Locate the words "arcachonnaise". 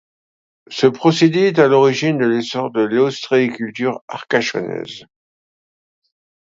4.07-5.05